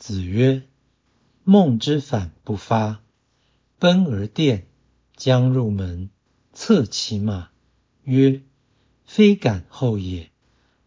[0.00, 0.62] 子曰
[1.44, 3.02] ：“梦之反不发，
[3.78, 4.66] 奔而殿，
[5.14, 6.08] 将入门，
[6.54, 7.50] 策其马，
[8.04, 8.40] 曰
[9.04, 10.30] ：‘非敢后也，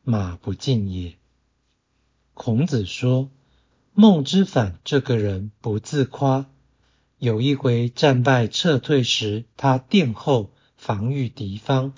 [0.04, 1.16] 马不进也。’”
[2.34, 3.30] 孔子说
[3.94, 6.50] ：“孟之反这个人不自夸。
[7.20, 11.94] 有一回战败撤退时，他殿后防御敌方，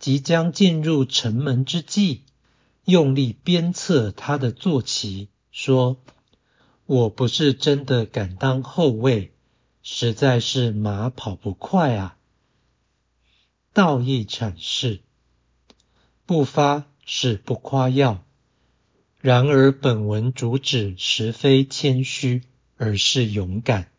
[0.00, 2.22] 即将进入城门之际，
[2.84, 5.98] 用力鞭策他的坐骑，说。”
[6.86, 9.32] 我不是真的敢当后卫，
[9.82, 12.18] 实在是马跑不快啊。
[13.72, 15.00] 道义阐释：
[16.26, 18.24] 不发是不夸耀，
[19.20, 22.42] 然而本文主旨实非谦虚，
[22.76, 23.90] 而是勇敢。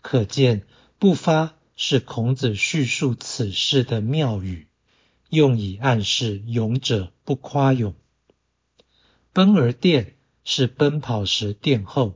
[0.00, 0.62] 可见
[0.98, 4.68] 不发是孔子叙述此事的妙语，
[5.28, 7.94] 用以暗示勇者不夸勇。
[9.32, 10.14] 奔而殿。
[10.44, 12.14] 是奔跑时殿后，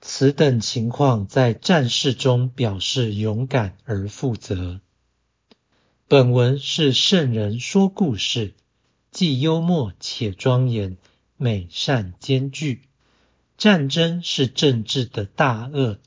[0.00, 4.80] 此等情况在战事中表示勇敢而负责。
[6.06, 8.54] 本文是圣人说故事，
[9.10, 10.96] 既幽默且庄严，
[11.36, 12.82] 美善兼具。
[13.56, 15.98] 战争是政治的大恶，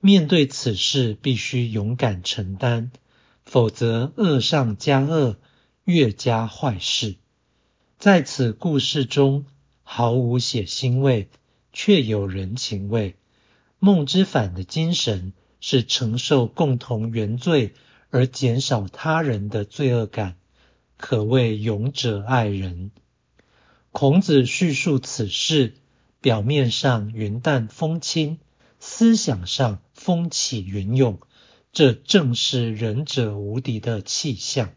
[0.00, 2.90] 面对此事必须勇敢承担，
[3.44, 5.38] 否则恶上加恶，
[5.84, 7.16] 越加坏事。
[7.98, 9.44] 在此故事中。
[9.92, 11.28] 毫无血腥味，
[11.72, 13.16] 却有人情味。
[13.80, 17.74] 孟之反的精神是承受共同原罪
[18.10, 20.36] 而减少他人的罪恶感，
[20.96, 22.92] 可谓勇者爱人。
[23.90, 25.74] 孔子叙述此事，
[26.20, 28.38] 表面上云淡风轻，
[28.78, 31.18] 思想上风起云涌，
[31.72, 34.70] 这正是仁者无敌的气象。